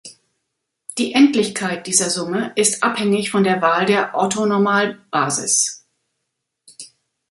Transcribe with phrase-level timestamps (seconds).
[0.97, 5.85] Die Endlichkeit dieser Summe ist abhängig von der Wahl der Orthonormalbasis.